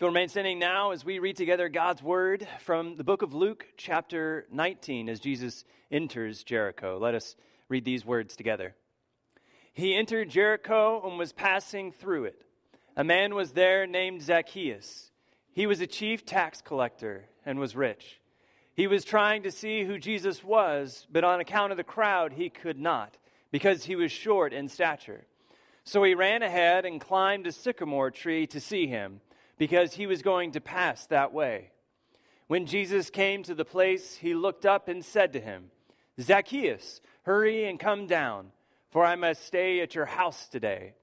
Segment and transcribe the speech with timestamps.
[0.00, 3.34] If you'll remain standing now as we read together God's word from the book of
[3.34, 6.96] Luke, chapter 19, as Jesus enters Jericho.
[6.98, 7.36] Let us
[7.68, 8.74] read these words together.
[9.74, 12.46] He entered Jericho and was passing through it.
[12.96, 15.10] A man was there named Zacchaeus.
[15.52, 18.22] He was a chief tax collector and was rich.
[18.72, 22.48] He was trying to see who Jesus was, but on account of the crowd, he
[22.48, 23.18] could not,
[23.50, 25.26] because he was short in stature.
[25.84, 29.20] So he ran ahead and climbed a sycamore tree to see him,
[29.60, 31.70] because he was going to pass that way.
[32.46, 35.70] When Jesus came to the place, he looked up and said to him,
[36.18, 38.52] Zacchaeus, hurry and come down,
[38.88, 40.94] for I must stay at your house today.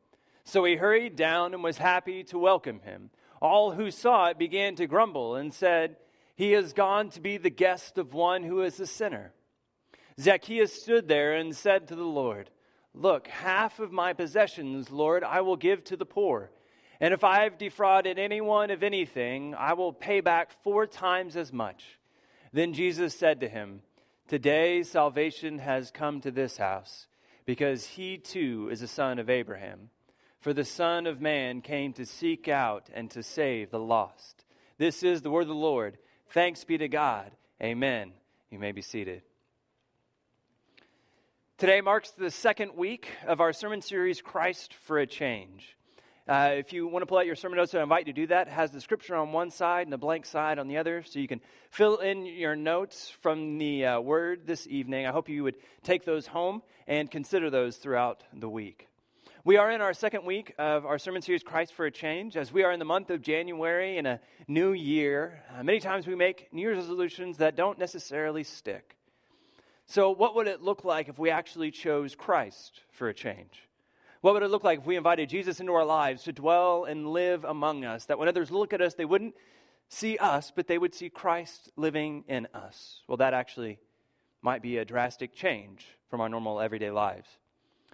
[0.44, 3.12] So he hurried down and was happy to welcome him.
[3.44, 5.98] All who saw it began to grumble and said,
[6.36, 9.34] He has gone to be the guest of one who is a sinner.
[10.20, 12.50] Zacchaeus stood there and said to the Lord,
[12.96, 16.50] Look, half of my possessions, Lord, I will give to the poor.
[17.00, 21.54] And if I have defrauded anyone of anything, I will pay back four times as
[21.54, 21.84] much.
[22.54, 23.82] Then Jesus said to him,
[24.28, 27.08] Today salvation has come to this house,
[27.46, 29.90] because he too is a son of Abraham.
[30.40, 34.46] For the Son of Man came to seek out and to save the lost.
[34.78, 35.98] This is the word of the Lord.
[36.30, 37.32] Thanks be to God.
[37.62, 38.12] Amen.
[38.50, 39.24] You may be seated.
[41.58, 45.77] Today marks the second week of our sermon series, Christ for a Change.
[46.28, 48.28] Uh, if you want to pull out your sermon notes, I invite you to do
[48.28, 48.48] that.
[48.48, 51.20] It has the scripture on one side and a blank side on the other, so
[51.20, 51.40] you can
[51.70, 55.06] fill in your notes from the uh, word this evening.
[55.06, 58.90] I hope you would take those home and consider those throughout the week.
[59.46, 62.52] We are in our second week of our sermon series, Christ for a Change, as
[62.52, 65.42] we are in the month of January in a new year.
[65.58, 68.98] Uh, many times we make New Year's resolutions that don't necessarily stick.
[69.86, 73.67] So, what would it look like if we actually chose Christ for a change?
[74.22, 77.08] What would it look like if we invited Jesus into our lives to dwell and
[77.08, 78.06] live among us?
[78.06, 79.36] That when others look at us, they wouldn't
[79.90, 83.02] see us, but they would see Christ living in us.
[83.08, 83.80] Well, that actually
[84.42, 87.28] might be a drastic change from our normal everyday lives.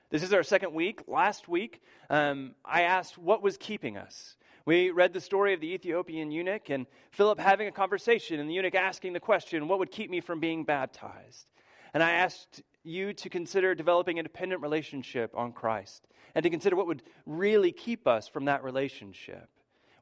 [0.10, 1.02] This is our second week.
[1.08, 4.38] Last week, um, I asked what was keeping us.
[4.66, 8.54] We read the story of the Ethiopian eunuch and Philip having a conversation, and the
[8.54, 11.48] eunuch asking the question, What would keep me from being baptized?
[11.94, 16.76] And I asked you to consider developing a dependent relationship on Christ and to consider
[16.76, 19.50] what would really keep us from that relationship,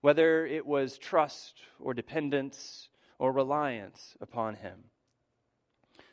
[0.01, 2.89] whether it was trust or dependence
[3.19, 4.85] or reliance upon Him.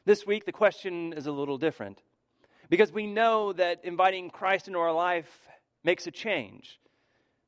[0.05, 2.03] This week, the question is a little different
[2.69, 5.49] because we know that inviting Christ into our life
[5.85, 6.79] makes a change.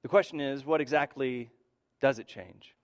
[0.03, 1.51] The question is, what exactly
[2.01, 2.75] does it change?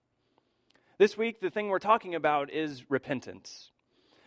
[0.98, 3.70] This week, the thing we're talking about is repentance.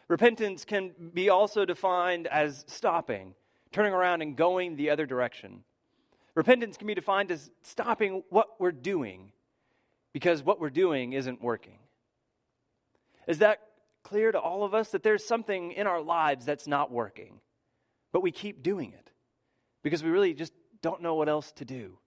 [0.10, 3.36] Repentance can be also defined as stopping,
[3.72, 5.64] turning around and going the other direction.
[6.36, 9.32] Repentance can be defined as stopping what we're doing
[10.12, 11.78] because what we're doing isn't working.
[13.28, 13.60] Is that
[14.04, 17.40] clear to all of us that there's something in our lives that's not working,
[18.12, 19.12] but we keep doing it
[19.84, 22.00] because we really just don't know what else to do?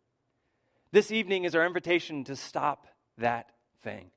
[0.91, 3.51] This evening is our invitation to stop that
[3.83, 4.11] thing.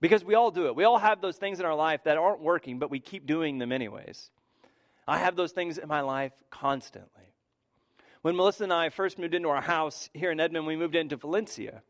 [0.00, 0.76] Because we all do it.
[0.76, 3.58] We all have those things in our life that aren't working, but we keep doing
[3.58, 4.30] them anyways.
[5.08, 7.22] I have those things in my life constantly.
[8.22, 11.16] When Melissa and I first moved into our house here in Edmond, we moved into
[11.16, 11.82] Valencia.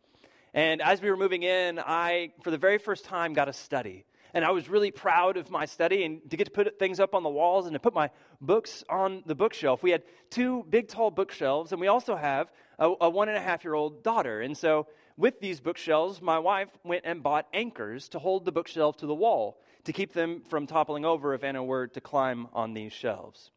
[0.52, 4.04] And as we were moving in, I, for the very first time, got a study.
[4.34, 7.14] And I was really proud of my study and to get to put things up
[7.14, 9.82] on the walls and to put my books on the bookshelf.
[9.82, 13.40] We had two big, tall bookshelves, and we also have a, a one and a
[13.40, 14.42] half year old daughter.
[14.42, 18.98] And so with these bookshelves, my wife went and bought anchors to hold the bookshelf
[18.98, 22.74] to the wall to keep them from toppling over if Anna were to climb on
[22.74, 23.50] these shelves.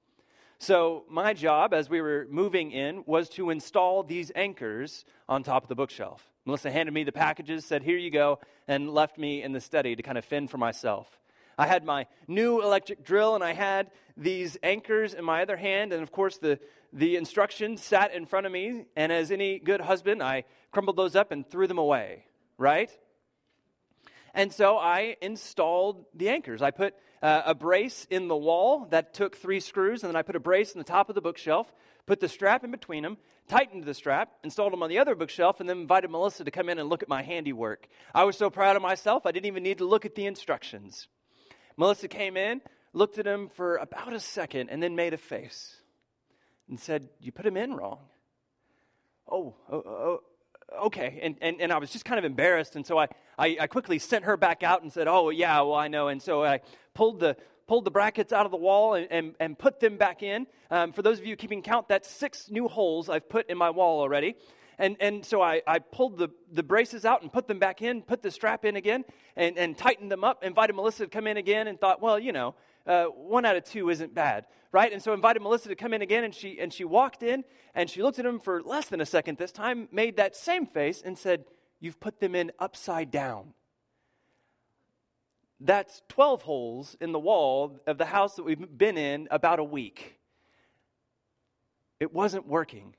[0.60, 5.64] So, my job as we were moving in was to install these anchors on top
[5.64, 6.24] of the bookshelf.
[6.46, 9.96] Melissa handed me the packages, said, Here you go, and left me in the study
[9.96, 11.20] to kind of fend for myself.
[11.60, 15.92] I had my new electric drill and I had these anchors in my other hand,
[15.92, 16.58] and of course, the,
[16.94, 18.86] the instructions sat in front of me.
[18.96, 22.24] And as any good husband, I crumbled those up and threw them away,
[22.58, 22.90] right?
[24.34, 26.62] And so I installed the anchors.
[26.62, 30.22] I put uh, a brace in the wall that took three screws, and then I
[30.22, 31.70] put a brace in the top of the bookshelf,
[32.06, 33.18] put the strap in between them,
[33.50, 36.70] tightened the strap, installed them on the other bookshelf, and then invited Melissa to come
[36.70, 37.90] in and look at my handiwork.
[38.16, 41.10] I was so proud of myself, I didn't even need to look at the instructions.
[41.80, 42.60] Melissa came in,
[42.92, 45.78] looked at him for about a second, and then made a face
[46.68, 48.00] and said, You put him in wrong.
[49.32, 50.20] Oh, oh, oh
[50.88, 51.22] okay.
[51.24, 52.76] And, and, and I was just kind of embarrassed.
[52.76, 55.76] And so I, I, I, quickly sent her back out and said, oh, yeah, well,
[55.76, 56.10] I know.
[56.10, 56.60] And so I
[56.94, 60.22] pulled the, pulled the brackets out of the wall and, and, and put them back
[60.22, 60.48] in.
[60.70, 63.70] Um, for those of you keeping count, that's six new holes I've put in my
[63.70, 64.36] wall already.
[64.80, 68.02] And, and so I, I pulled the, the braces out and put them back in,
[68.02, 69.04] put the strap in again,
[69.36, 72.32] and, and tightened them up, invited Melissa to come in again, and thought, well, you
[72.32, 72.56] know,
[72.88, 74.92] uh, one out of two isn't bad, right?
[74.92, 77.44] And so invited Melissa to come in again, and she, and she walked in,
[77.76, 80.66] and she looked at him for less than a second this time, made that same
[80.66, 81.44] face, and said,
[81.82, 83.54] You've put them in upside down.
[85.62, 89.64] That's 12 holes in the wall of the house that we've been in about a
[89.64, 90.20] week.
[92.00, 92.96] It wasn't working,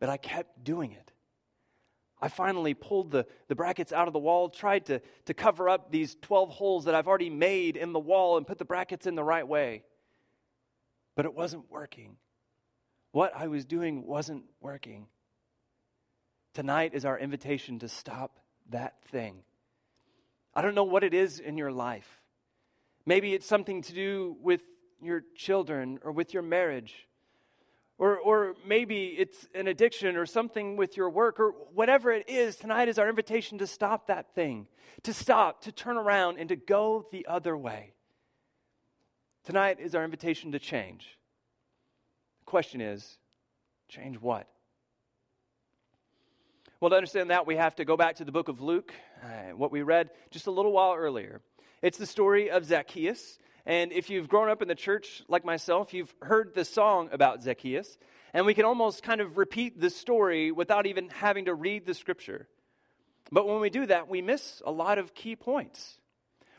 [0.00, 1.12] but I kept doing it.
[2.20, 5.92] I finally pulled the, the brackets out of the wall, tried to, to cover up
[5.92, 9.14] these 12 holes that I've already made in the wall and put the brackets in
[9.14, 9.84] the right way.
[11.14, 12.16] But it wasn't working.
[13.12, 15.06] What I was doing wasn't working.
[16.54, 18.40] Tonight is our invitation to stop
[18.70, 19.42] that thing.
[20.54, 22.20] I don't know what it is in your life.
[23.06, 24.60] Maybe it's something to do with
[25.00, 27.07] your children or with your marriage.
[27.98, 32.54] Or, or maybe it's an addiction or something with your work or whatever it is.
[32.56, 34.68] Tonight is our invitation to stop that thing,
[35.02, 37.92] to stop, to turn around, and to go the other way.
[39.44, 41.18] Tonight is our invitation to change.
[42.40, 43.18] The question is
[43.88, 44.46] change what?
[46.80, 48.92] Well, to understand that, we have to go back to the book of Luke,
[49.24, 51.40] uh, what we read just a little while earlier.
[51.82, 53.38] It's the story of Zacchaeus.
[53.68, 57.42] And if you've grown up in the church like myself, you've heard the song about
[57.42, 57.98] Zacchaeus.
[58.32, 61.92] And we can almost kind of repeat the story without even having to read the
[61.92, 62.48] scripture.
[63.30, 65.98] But when we do that, we miss a lot of key points.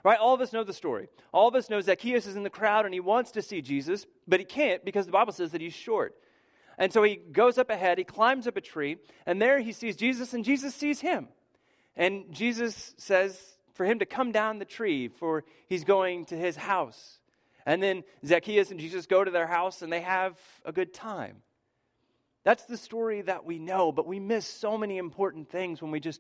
[0.04, 0.20] Right?
[0.20, 1.10] All of us know the story.
[1.34, 4.06] All of us know Zacchaeus is in the crowd and he wants to see Jesus,
[4.28, 6.16] but he can't because the Bible says that he's short.
[6.78, 9.96] And so he goes up ahead, he climbs up a tree, and there he sees
[9.96, 11.28] Jesus, and Jesus sees him.
[11.98, 13.38] And Jesus says
[13.80, 17.18] for him to come down the tree, for he's going to his house.
[17.66, 21.38] And then Zacchaeus and Jesus go to their house, and they have a good time.
[22.44, 26.02] That's the story that we know, but we miss so many important things when we
[26.02, 26.20] just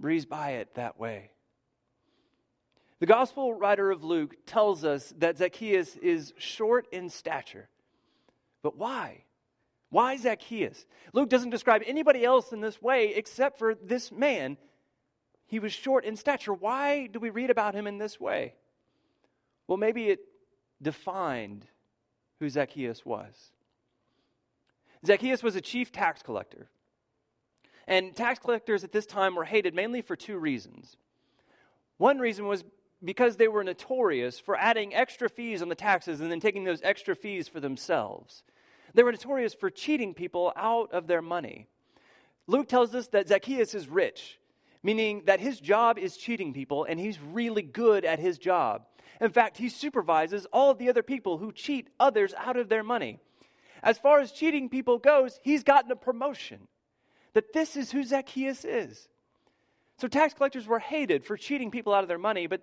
[0.00, 1.30] breeze by it that way.
[2.98, 7.68] The gospel writer of Luke tells us that Zacchaeus is short in stature.
[8.64, 9.22] But why?
[9.90, 10.84] Why Zacchaeus?
[11.12, 14.56] Luke doesn't describe anybody else in this way except for this man.
[15.50, 16.54] He was short in stature.
[16.54, 18.54] Why do we read about him in this way?
[19.66, 20.20] Well, maybe it
[20.80, 21.66] defined
[22.38, 23.50] who Zacchaeus was.
[25.04, 26.68] Zacchaeus was a chief tax collector.
[27.88, 30.96] And tax collectors at this time were hated mainly for two reasons.
[31.96, 32.62] One reason was
[33.02, 36.80] because they were notorious for adding extra fees on the taxes and then taking those
[36.84, 38.44] extra fees for themselves.
[38.94, 41.66] They were notorious for cheating people out of their money.
[42.46, 44.38] Luke tells us that Zacchaeus is rich,
[44.82, 48.82] meaning that his job is cheating people and he's really good at his job.
[49.20, 52.82] In fact, he supervises all of the other people who cheat others out of their
[52.82, 53.18] money.
[53.82, 56.68] As far as cheating people goes, he's gotten a promotion.
[57.34, 59.08] That this is who Zacchaeus is.
[59.98, 62.62] So tax collectors were hated for cheating people out of their money, but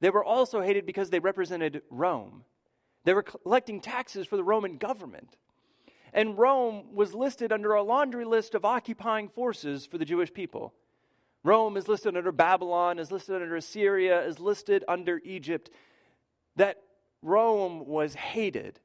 [0.00, 2.44] they were also hated because they represented Rome.
[3.04, 5.36] They were collecting taxes for the Roman government.
[6.12, 10.74] And Rome was listed under a laundry list of occupying forces for the Jewish people.
[11.44, 15.70] Rome is listed under Babylon, is listed under Assyria, is listed under Egypt.
[16.56, 16.82] That
[17.22, 18.78] Rome was hated,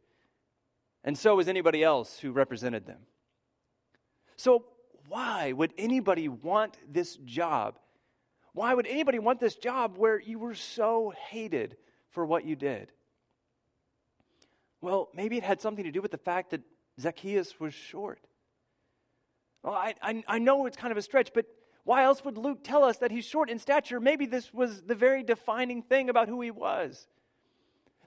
[1.04, 3.00] and so was anybody else who represented them.
[4.38, 4.65] So,
[5.07, 7.80] why would anybody want this job?
[8.54, 11.77] Why would anybody want this job where you were so hated
[12.10, 12.91] for what you did?
[14.82, 16.62] Well, maybe it had something to do with the fact that
[17.00, 18.20] Zacchaeus was short.
[19.63, 21.46] Well, I, I, I know it's kind of a stretch, but
[21.88, 24.01] why else would Luke tell us that he's short in stature?
[24.01, 27.08] Maybe this was the very defining thing about who he was.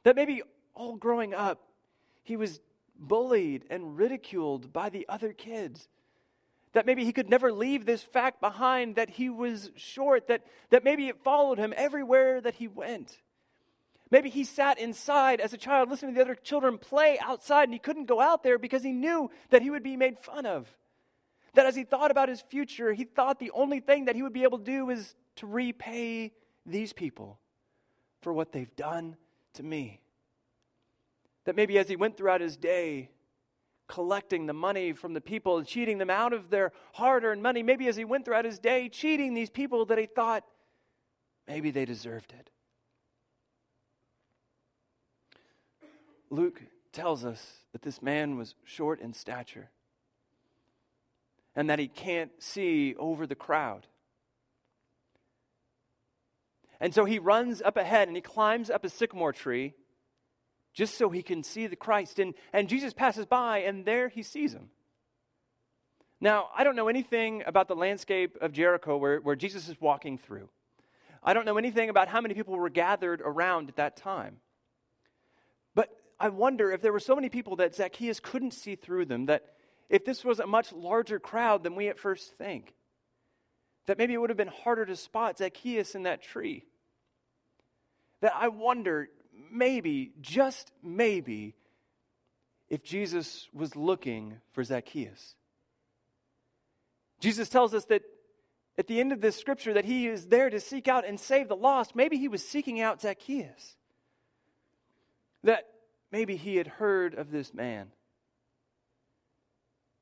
[0.02, 0.42] That maybe
[0.74, 1.62] all growing up,
[2.22, 2.60] he was
[2.94, 5.88] bullied and ridiculed by the other kids.
[6.74, 10.84] That maybe he could never leave this fact behind that he was short, that, that
[10.84, 13.16] maybe it followed him everywhere that he went.
[14.10, 17.72] Maybe he sat inside as a child listening to the other children play outside and
[17.72, 20.68] he couldn't go out there because he knew that he would be made fun of.
[21.54, 24.32] That as he thought about his future, he thought the only thing that he would
[24.32, 26.32] be able to do is to repay
[26.64, 27.38] these people
[28.20, 29.16] for what they've done
[29.54, 30.00] to me.
[31.44, 33.10] That maybe as he went throughout his day,
[33.88, 37.62] collecting the money from the people and cheating them out of their hard earned money,
[37.62, 40.44] maybe as he went throughout his day cheating these people that he thought
[41.48, 42.50] maybe they deserved it.
[46.30, 49.68] Luke tells us that this man was short in stature
[51.54, 53.86] and that he can't see over the crowd.
[56.80, 59.74] And so he runs up ahead and he climbs up a sycamore tree
[60.72, 62.18] just so he can see the Christ.
[62.18, 64.70] And, and Jesus passes by, and there he sees him.
[66.20, 70.18] Now, I don't know anything about the landscape of Jericho where, where Jesus is walking
[70.18, 70.48] through.
[71.22, 74.36] I don't know anything about how many people were gathered around at that time.
[75.74, 79.26] But I wonder if there were so many people that Zacchaeus couldn't see through them,
[79.26, 79.44] that
[79.90, 82.72] if this was a much larger crowd than we at first think,
[83.86, 86.64] that maybe it would have been harder to spot Zacchaeus in that tree.
[88.20, 89.08] That I wonder,
[89.50, 91.54] maybe, just maybe,
[92.68, 95.34] if Jesus was looking for Zacchaeus.
[97.18, 98.02] Jesus tells us that
[98.78, 101.48] at the end of this scripture that he is there to seek out and save
[101.48, 101.96] the lost.
[101.96, 103.76] Maybe he was seeking out Zacchaeus.
[105.42, 105.66] That
[106.12, 107.88] maybe he had heard of this man.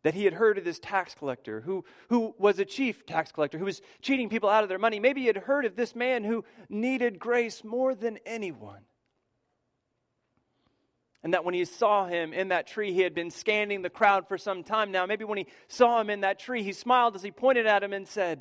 [0.09, 3.59] That he had heard of this tax collector who, who was a chief tax collector,
[3.59, 5.01] who was cheating people out of their money.
[5.01, 8.81] Maybe he had heard of this man who needed grace more than anyone.
[11.23, 14.27] And that when he saw him in that tree, he had been scanning the crowd
[14.29, 15.05] for some time now.
[15.05, 17.93] Maybe when he saw him in that tree, he smiled as he pointed at him
[17.93, 18.41] and said,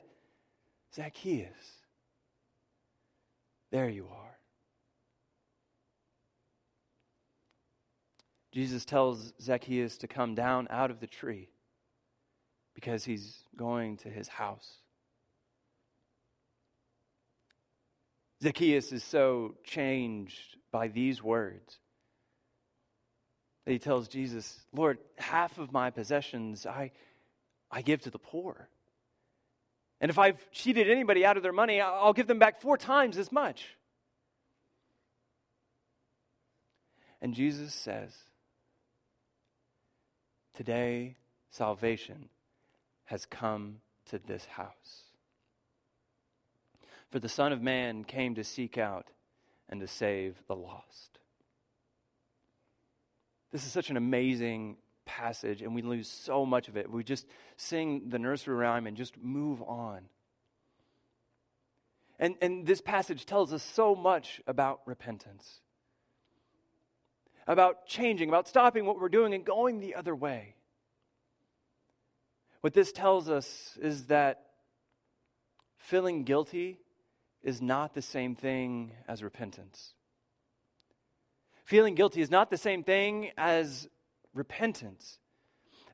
[0.95, 1.51] Zacchaeus,
[3.71, 4.39] there you are.
[8.53, 11.49] Jesus tells Zacchaeus to come down out of the tree
[12.77, 14.71] because he's going to his house.
[18.43, 21.79] Zacchaeus is so changed by these words
[23.65, 26.91] that he tells Jesus, Lord, half of my possessions I,
[27.71, 28.69] I give to the poor.
[29.99, 33.17] And if I've cheated anybody out of their money, I'll give them back four times
[33.17, 33.75] as much.
[37.23, 38.15] And Jesus says,
[40.53, 41.15] Today,
[41.49, 42.29] salvation
[43.07, 43.77] has come
[44.09, 45.03] to this house.
[47.09, 49.07] For the Son of Man came to seek out
[49.69, 51.19] and to save the lost.
[53.51, 56.91] This is such an amazing passage, and we lose so much of it.
[56.91, 60.01] We just sing the nursery rhyme and just move on.
[62.19, 65.61] And, and this passage tells us so much about repentance,
[67.47, 70.56] about changing, about stopping what we're doing and going the other way.
[72.61, 74.43] What this tells us is that
[75.77, 76.79] feeling guilty
[77.43, 79.93] is not the same thing as repentance.
[81.65, 83.87] Feeling guilty is not the same thing as
[84.33, 85.19] repentance.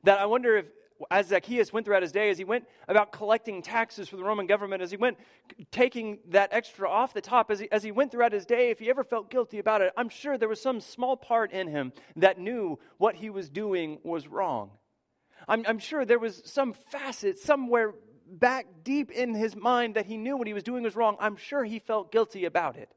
[0.04, 0.66] That I wonder if,
[1.10, 4.46] as Zacchaeus went throughout his day, as he went about collecting taxes for the Roman
[4.46, 5.18] government, as he went
[5.70, 8.78] taking that extra off the top, as he, as he went throughout his day, if
[8.78, 11.92] he ever felt guilty about it, I'm sure there was some small part in him
[12.16, 14.70] that knew what he was doing was wrong.
[15.48, 17.94] I'm, I'm sure there was some facet somewhere
[18.26, 21.16] back deep in his mind that he knew what he was doing was wrong.
[21.20, 22.90] I'm sure he felt guilty about it.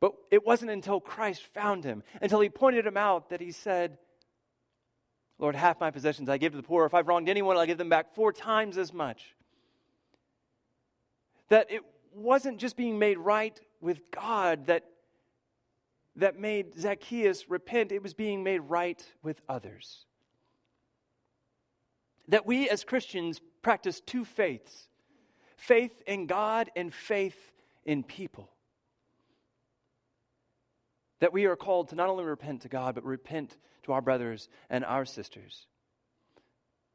[0.00, 3.96] But it wasn't until Christ found him, until he pointed him out, that he said,
[5.38, 6.84] Lord, half my possessions I give to the poor.
[6.84, 9.34] If I've wronged anyone, I'll give them back four times as much.
[11.48, 11.82] That it
[12.14, 14.84] wasn't just being made right with God that,
[16.16, 20.06] that made Zacchaeus repent, it was being made right with others.
[22.28, 24.88] That we as Christians practice two faiths
[25.56, 27.52] faith in God and faith
[27.84, 28.50] in people
[31.24, 34.50] that we are called to not only repent to God, but repent to our brothers
[34.68, 35.66] and our sisters.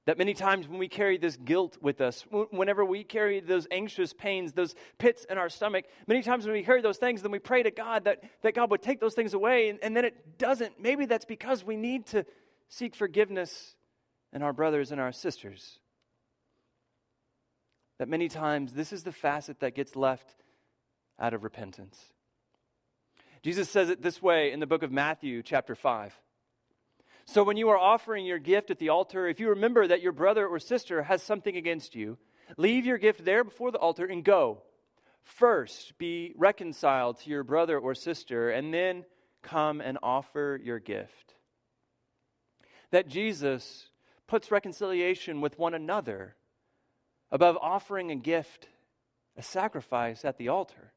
[0.06, 4.14] That many times when we carry this guilt with us, whenever we carry those anxious
[4.14, 7.40] pains, those pits in our stomach, many times when we carry those things, then we
[7.40, 10.38] pray to God that, that God would take those things away, and, and then it
[10.38, 10.80] doesn't.
[10.80, 12.24] Maybe that's because we need to
[12.68, 13.76] seek forgiveness
[14.34, 15.80] in our brothers and our sisters.
[17.98, 20.36] That many times this is the facet that gets left
[21.20, 21.98] out of repentance.
[23.42, 26.14] Jesus says it this way in the book of Matthew, chapter 5.
[27.26, 30.12] So when you are offering your gift at the altar, if you remember that your
[30.12, 32.18] brother or sister has something against you,
[32.58, 34.64] leave your gift there before the altar and go.
[35.24, 39.06] First, be reconciled to your brother or sister, and then
[39.44, 41.36] come and offer your gift.
[42.92, 43.89] That Jesus
[44.30, 46.36] puts reconciliation with one another
[47.32, 48.70] above offering a gift,
[49.36, 50.94] a sacrifice at the altar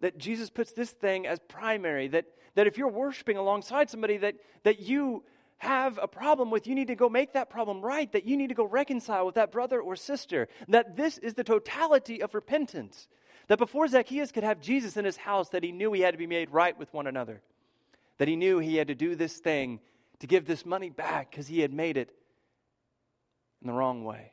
[0.00, 4.34] that Jesus puts this thing as primary, that, that if you're worshiping alongside somebody that,
[4.64, 5.22] that you
[5.58, 8.48] have a problem with, you need to go make that problem right, that you need
[8.48, 13.08] to go reconcile with that brother or sister, that this is the totality of repentance.
[13.48, 16.18] That before Zacchaeus could have Jesus in his house, that he knew he had to
[16.18, 17.42] be made right with one another,
[18.18, 19.80] that he knew he had to do this thing
[20.20, 22.10] to give this money back because he had made it
[23.60, 24.32] in the wrong way.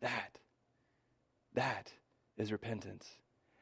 [0.00, 0.38] That,
[1.54, 1.92] that
[2.38, 3.06] is repentance.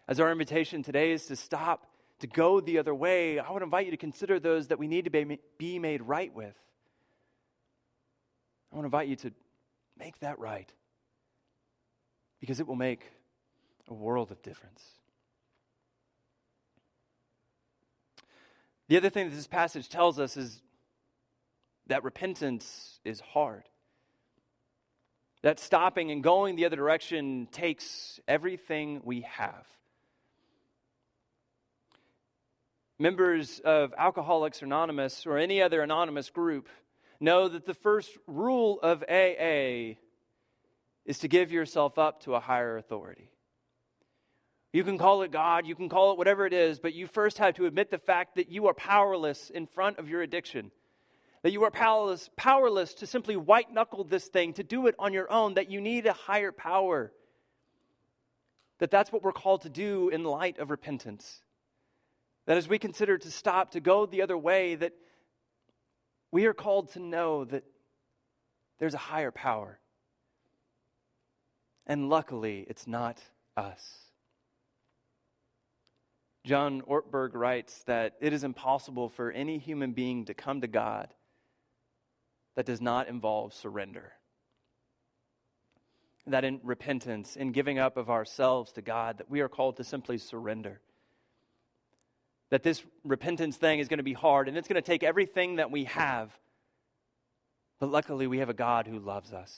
[0.07, 1.87] As our invitation today is to stop,
[2.21, 5.05] to go the other way, I would invite you to consider those that we need
[5.05, 6.55] to be, be made right with.
[8.73, 9.33] I want to invite you to
[9.99, 10.71] make that right
[12.41, 13.05] because it will make
[13.89, 14.83] a world of difference.
[18.89, 20.63] The other thing that this passage tells us is
[21.89, 23.65] that repentance is hard.
[25.43, 29.67] That stopping and going the other direction takes everything we have.
[32.99, 36.69] Members of Alcoholics Anonymous or any other anonymous group
[37.21, 39.99] know that the first rule of AA
[41.05, 43.31] is to give yourself up to a higher authority.
[44.73, 47.39] You can call it God, you can call it whatever it is, but you first
[47.39, 50.71] have to admit the fact that you are powerless in front of your addiction.
[51.43, 55.13] That you are powerless, powerless to simply white knuckle this thing, to do it on
[55.13, 57.13] your own, that you need a higher power.
[58.79, 61.41] That that's what we're called to do in light of repentance.
[62.47, 64.93] That as we consider to stop, to go the other way, that
[66.31, 67.65] we are called to know that
[68.79, 69.79] there's a higher power.
[71.87, 73.19] And luckily, it's not
[73.57, 74.08] us.
[76.45, 81.13] John Ortberg writes that it is impossible for any human being to come to God
[82.57, 84.13] that does not involve surrender.
[86.27, 89.85] That in repentance, in giving up of ourselves to God, that we are called to
[89.85, 90.81] simply surrender.
[92.51, 95.57] That this repentance thing is going to be hard and it's going to take everything
[95.57, 96.31] that we have.
[97.79, 99.57] But luckily, we have a God who loves us,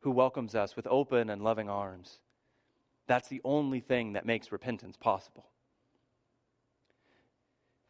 [0.00, 2.20] who welcomes us with open and loving arms.
[3.06, 5.46] That's the only thing that makes repentance possible.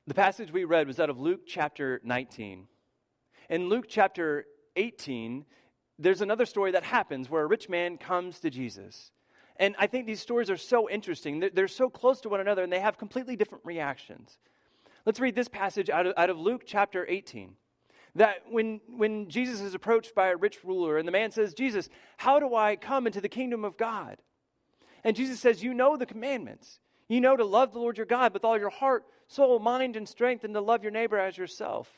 [0.07, 2.69] The passage we read was out of Luke chapter 19.
[3.51, 4.45] In Luke chapter
[4.77, 5.45] 18,
[5.99, 9.11] there's another story that happens where a rich man comes to Jesus.
[9.57, 11.41] And I think these stories are so interesting.
[11.41, 14.39] They're, they're so close to one another and they have completely different reactions.
[15.07, 17.57] Let's read this passage out of, out of Luke chapter 18
[18.17, 21.89] that when, when Jesus is approached by a rich ruler, and the man says, Jesus,
[22.17, 24.17] how do I come into the kingdom of God?
[25.07, 26.81] And Jesus says, You know the commandments.
[27.09, 30.09] You know to love the Lord your God with all your heart, soul, mind, and
[30.09, 31.89] strength, and to love your neighbor as yourself.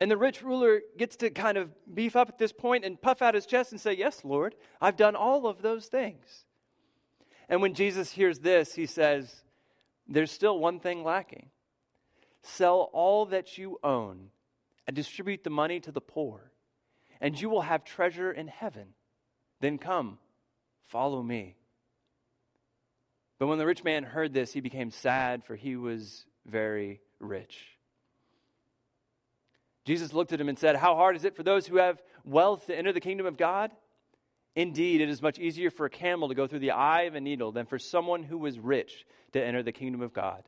[0.00, 3.20] And the rich ruler gets to kind of beef up at this point and puff
[3.20, 6.44] out his chest and say, Yes, Lord, I've done all of those things.
[7.48, 9.42] And when Jesus hears this, he says,
[10.06, 11.50] There's still one thing lacking.
[12.44, 14.28] Sell all that you own
[14.86, 16.52] and distribute the money to the poor,
[17.20, 18.94] and you will have treasure in heaven.
[19.58, 20.18] Then come,
[20.84, 21.56] follow me.
[23.40, 27.66] But when the rich man heard this, he became sad, for he was very rich.
[29.86, 32.66] Jesus looked at him and said, How hard is it for those who have wealth
[32.66, 33.70] to enter the kingdom of God?
[34.54, 37.20] Indeed, it is much easier for a camel to go through the eye of a
[37.20, 40.42] needle than for someone who was rich to enter the kingdom of God.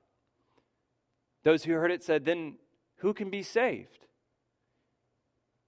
[1.44, 2.56] Those who heard it said, Then
[2.96, 4.06] who can be saved?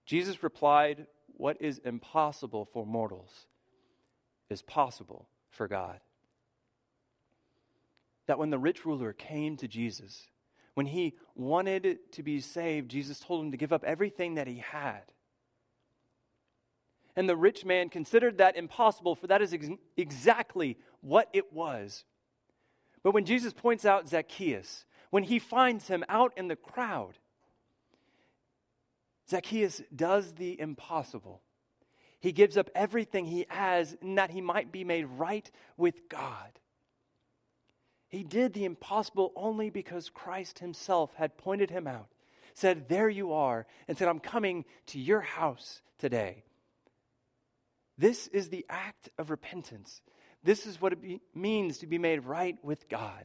[0.05, 1.07] Jesus replied,
[1.39, 3.47] What is impossible for mortals
[4.51, 6.01] is possible for God.
[8.27, 10.27] That when the rich ruler came to Jesus,
[10.75, 14.59] when he wanted to be saved, Jesus told him to give up everything that he
[14.59, 15.03] had.
[17.17, 22.05] And the rich man considered that impossible, for that is ex- exactly what it was.
[23.03, 27.19] But when Jesus points out Zacchaeus, when he finds him out in the crowd,
[29.31, 31.41] Zacchaeus does the impossible.
[32.21, 36.59] He gives up everything he has in that he might be made right with God.
[38.15, 42.07] He did the impossible only because Christ himself had pointed him out,
[42.55, 46.45] said, There you are, and said, I'm coming to your house today.
[47.99, 50.01] This is the act of repentance.
[50.45, 53.25] This is what it be, means to be made right with God.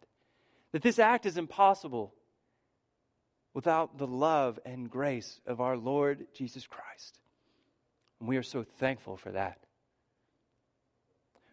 [0.72, 2.16] That this act is impossible
[3.54, 7.20] without the love and grace of our Lord Jesus Christ.
[8.20, 9.60] And we are so thankful for that.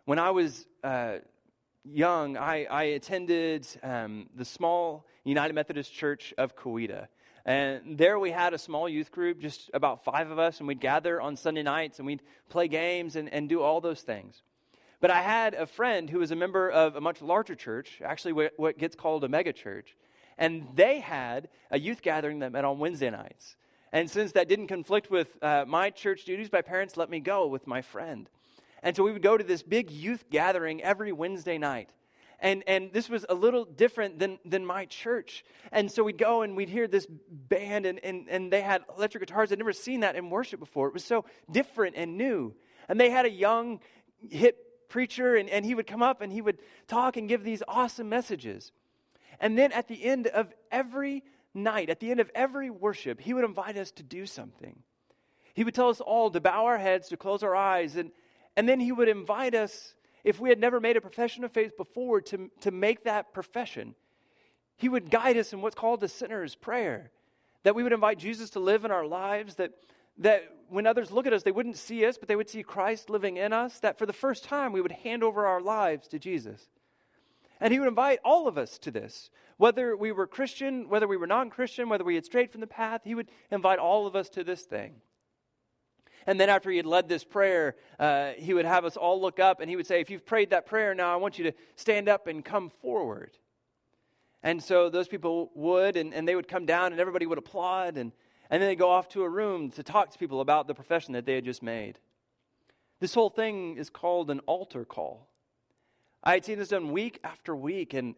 [0.07, 1.19] When I was uh,
[1.93, 7.09] young, I, I attended um, the small United Methodist Church of Coweta.
[7.45, 10.81] And there we had a small youth group, just about five of us, and we'd
[10.81, 14.43] gather on Sunday nights and we'd play games and, and do all those things.
[15.01, 18.49] But I had a friend who was a member of a much larger church, actually
[18.57, 19.97] what gets called a mega church.
[20.39, 23.57] And they had a youth gathering that met on Wednesday nights.
[23.93, 27.47] And since that didn't conflict with uh, my church duties, my parents let me go
[27.47, 28.29] with my friend.
[28.83, 31.91] And so we would go to this big youth gathering every Wednesday night.
[32.39, 35.45] And, and this was a little different than, than my church.
[35.73, 39.27] And so we'd go and we'd hear this band, and, and, and they had electric
[39.27, 39.51] guitars.
[39.51, 40.89] I'd never seen that in worship before.
[40.89, 42.55] It was so different and new.
[42.89, 43.81] And they had a young,
[44.29, 44.59] hip
[44.89, 46.59] preacher, and, and he would come up and he would
[46.89, 48.71] talk and give these awesome messages.
[49.41, 53.33] And then at the end of every night, at the end of every worship, he
[53.33, 54.83] would invite us to do something.
[55.55, 58.11] He would tell us all to bow our heads, to close our eyes, and,
[58.57, 61.77] and then he would invite us, if we had never made a profession of faith
[61.77, 63.95] before, to, to make that profession.
[64.77, 67.11] He would guide us in what's called the sinner's prayer.
[67.63, 69.73] That we would invite Jesus to live in our lives, that,
[70.19, 73.11] that when others look at us, they wouldn't see us, but they would see Christ
[73.11, 73.79] living in us.
[73.81, 76.69] That for the first time, we would hand over our lives to Jesus.
[77.61, 79.31] And he would invite all of us to this.
[79.57, 82.67] Whether we were Christian, whether we were non Christian, whether we had strayed from the
[82.67, 84.97] path, he would invite all of us to this thing.
[86.27, 89.39] And then after he had led this prayer, uh, he would have us all look
[89.39, 91.53] up and he would say, If you've prayed that prayer now, I want you to
[91.77, 93.39] stand up and come forward.
[94.43, 97.97] And so those people would, and, and they would come down and everybody would applaud.
[97.97, 98.13] And,
[98.51, 101.15] and then they'd go off to a room to talk to people about the profession
[101.15, 101.99] that they had just made.
[103.01, 105.29] This whole thing is called an altar call.
[106.25, 108.15] I had seen this done week after week, and,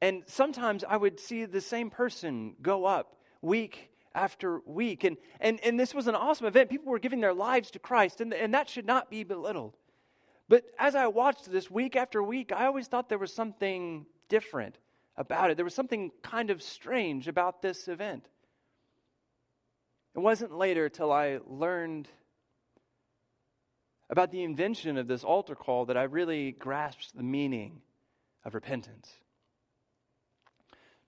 [0.00, 5.04] and sometimes I would see the same person go up week after week.
[5.04, 6.70] And, and, and this was an awesome event.
[6.70, 9.76] People were giving their lives to Christ, and, and that should not be belittled.
[10.48, 14.78] But as I watched this week after week, I always thought there was something different
[15.16, 15.56] about it.
[15.56, 18.28] There was something kind of strange about this event.
[20.14, 22.08] It wasn't later till I learned
[24.10, 27.80] about the invention of this altar call that I really grasped the meaning
[28.44, 29.10] of repentance.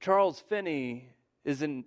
[0.00, 1.10] Charles Finney
[1.44, 1.84] is an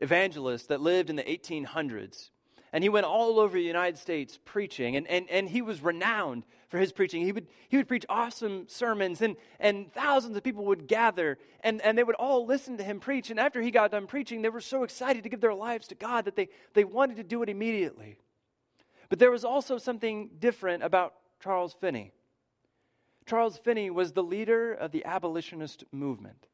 [0.00, 2.30] evangelist that lived in the 1800s.
[2.72, 6.44] And he went all over the United States preaching, and, and, and he was renowned
[6.68, 7.22] for his preaching.
[7.22, 11.80] He would, he would preach awesome sermons, and, and thousands of people would gather, and,
[11.80, 13.30] and they would all listen to him preach.
[13.30, 15.94] And after he got done preaching, they were so excited to give their lives to
[15.94, 18.18] God that they, they wanted to do it immediately.
[19.08, 22.12] But there was also something different about Charles Finney.
[23.26, 26.48] Charles Finney was the leader of the abolitionist movement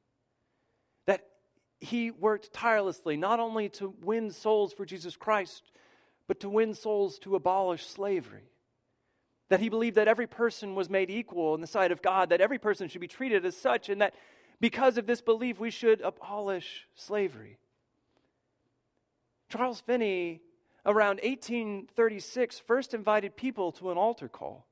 [1.83, 5.62] he worked tirelessly not only to win souls for Jesus Christ,
[6.29, 8.45] but to win souls to abolish slavery.
[9.49, 12.40] That he believed that every person was made equal in the sight of God, that
[12.40, 14.14] every person should be treated as such, and that
[14.61, 17.59] because of this belief, we should abolish slavery.
[19.49, 20.40] Charles Finney,
[20.87, 24.66] around 1836, first invited people to an altar call.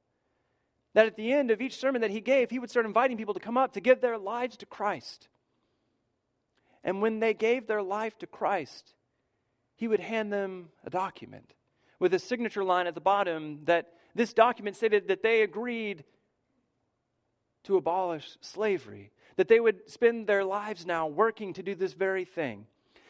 [0.94, 3.34] That at the end of each sermon that he gave, he would start inviting people
[3.34, 5.28] to come up to give their lives to Christ.
[6.82, 8.94] And when they gave their life to Christ,
[9.76, 11.54] he would hand them a document
[11.98, 16.04] with a signature line at the bottom that this document stated that they agreed
[17.64, 22.24] to abolish slavery, that they would spend their lives now working to do this very
[22.24, 22.66] thing.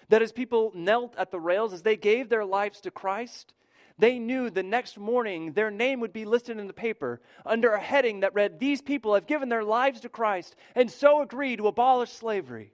[0.09, 3.55] That as people knelt at the rails, as they gave their lives to Christ,
[3.97, 7.81] they knew the next morning their name would be listed in the paper under a
[7.81, 11.69] heading that read, These people have given their lives to Christ and so agree to
[11.69, 12.73] abolish slavery.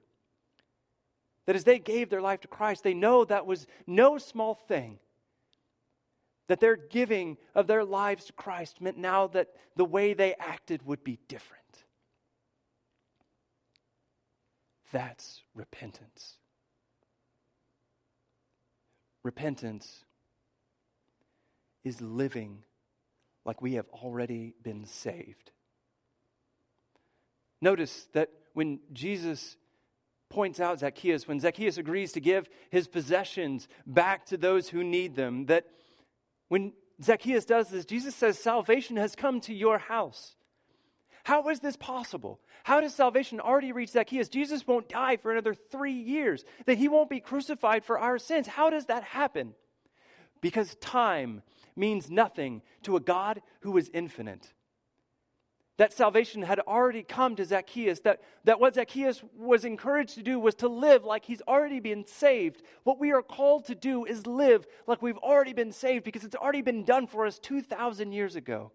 [1.47, 4.99] That as they gave their life to Christ, they know that was no small thing.
[6.49, 10.85] That their giving of their lives to Christ meant now that the way they acted
[10.85, 11.63] would be different.
[14.93, 16.37] That's repentance.
[19.23, 20.05] Repentance
[21.85, 22.65] is living
[23.45, 25.51] like we have already been saved.
[27.61, 29.57] Notice that when Jesus
[30.29, 35.15] points out Zacchaeus, when Zacchaeus agrees to give his possessions back to those who need
[35.15, 35.67] them, that
[36.49, 40.37] when Zacchaeus does this, Jesus says, Salvation has come to your house.
[41.25, 42.41] How is this possible?
[42.63, 44.29] How does salvation already reach Zacchaeus?
[44.29, 48.47] Jesus won't die for another three years, that he won't be crucified for our sins.
[48.47, 49.55] How does that happen?
[50.41, 51.43] Because time
[51.75, 54.53] means nothing to a God who is infinite
[55.79, 60.39] that salvation had already come to Zacchaeus, that, that what Zacchaeus was encouraged to do
[60.41, 62.63] was to live like he's already been saved.
[62.85, 66.37] What we are called to do is live like we've already been saved because it's
[66.37, 68.73] already been done for us 2,000 years ago.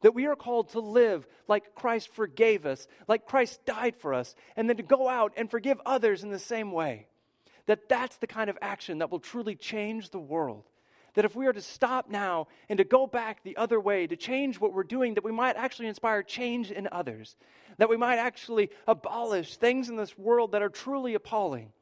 [0.00, 4.34] That we are called to live like Christ forgave us, like Christ died for us,
[4.56, 7.06] and then to go out and forgive others in the same way.
[7.66, 10.64] That that's the kind of action that will truly change the world
[11.14, 14.16] that if we are to stop now and to go back the other way, to
[14.16, 17.36] change what we're doing, that we might actually inspire change in others,
[17.78, 21.72] that we might actually abolish things in this world that are truly appalling.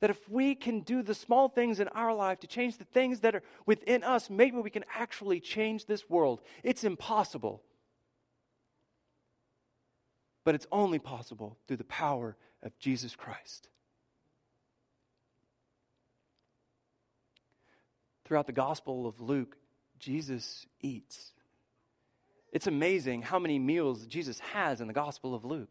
[0.00, 3.20] That if we can do the small things in our life to change the things
[3.20, 6.42] that are within us, maybe we can actually change this world.
[6.62, 7.62] It's impossible.
[10.44, 13.68] But it's only possible through the power of Jesus Christ.
[18.26, 19.56] Throughout the Gospel of Luke,
[20.00, 21.32] Jesus eats.
[22.52, 25.70] It's amazing how many meals Jesus has in the Gospel of Luke.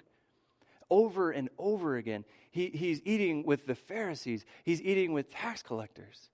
[0.89, 6.29] Over and over again, he, he's eating with the Pharisees, he's eating with tax collectors.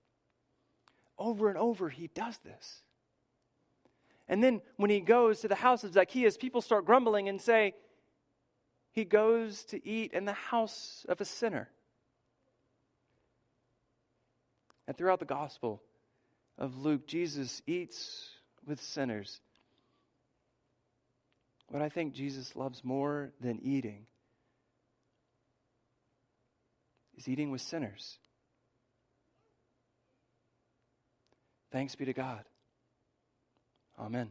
[1.18, 2.82] over and over, he does this.
[4.28, 7.74] And then when he goes to the house of Zacchaeus, people start grumbling and say,
[8.92, 11.68] He goes to eat in the house of a sinner.
[14.86, 15.82] And throughout the gospel
[16.58, 18.28] of Luke, Jesus eats
[18.66, 19.40] with sinners.
[21.68, 24.06] What I think Jesus loves more than eating
[27.16, 28.18] is eating with sinners.
[31.70, 32.44] Thanks be to God.
[33.98, 34.30] Amen.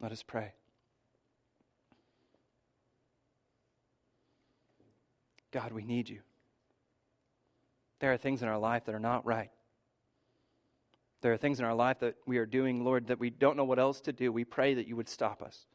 [0.00, 0.52] Let us pray.
[5.52, 6.20] God, we need you.
[7.98, 9.50] There are things in our life that are not right.
[11.22, 13.64] There are things in our life that we are doing, Lord, that we don't know
[13.64, 14.32] what else to do.
[14.32, 15.66] We pray that you would stop us.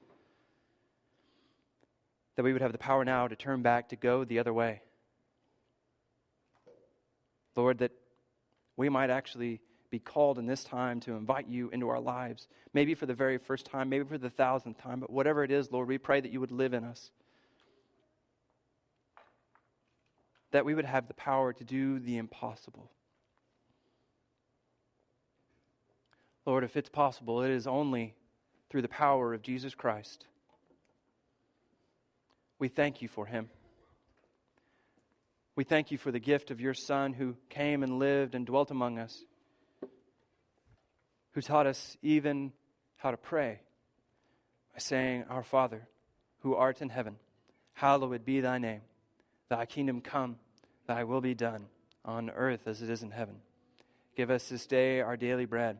[2.36, 4.82] That we would have the power now to turn back, to go the other way.
[7.56, 7.92] Lord, that
[8.76, 12.96] we might actually be called in this time to invite you into our lives, maybe
[12.96, 15.88] for the very first time, maybe for the thousandth time, but whatever it is, Lord,
[15.88, 17.12] we pray that you would live in us.
[20.52, 22.92] That we would have the power to do the impossible.
[26.46, 28.16] Lord, if it's possible, it is only
[28.70, 30.26] through the power of Jesus Christ.
[32.60, 33.50] We thank you for him.
[35.56, 38.72] We thank you for the gift of your Son who came and lived and dwelt
[38.72, 39.24] among us,
[41.32, 42.52] who taught us even
[42.98, 43.60] how to pray
[44.74, 45.88] by saying, Our Father,
[46.40, 47.16] who art in heaven,
[47.74, 48.82] hallowed be thy name.
[49.50, 50.38] Thy kingdom come,
[50.88, 51.66] thy will be done,
[52.04, 53.36] on earth as it is in heaven.
[54.18, 55.80] Give us this day our daily bread,